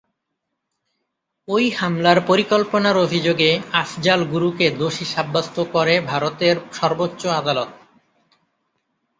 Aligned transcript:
ওই 1.47 1.65
হামলার 1.69 2.19
পরিকল্পনার 2.27 2.95
অভিযোগে 2.97 3.51
আফজাল 3.73 4.21
গুরুকে 4.23 4.65
দোষী 4.71 5.05
সাব্যস্ত 5.05 5.57
করে 5.73 5.95
ভারতের 6.11 6.55
সর্বোচ্চ 6.73 7.21
আদালত। 7.39 7.69